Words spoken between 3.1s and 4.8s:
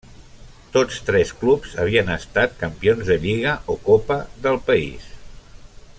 de lliga o copa del